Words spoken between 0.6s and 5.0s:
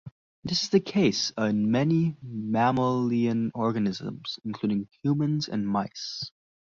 is the case in many mammalian organisms, including